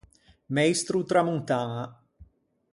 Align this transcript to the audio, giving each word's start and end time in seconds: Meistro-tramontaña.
Meistro-tramontaña. 0.57 1.83